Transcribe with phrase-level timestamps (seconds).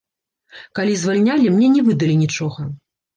[0.79, 2.67] Калі звальнялі, мне не выдалі нічога.